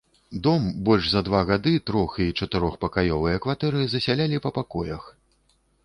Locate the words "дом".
0.45-0.63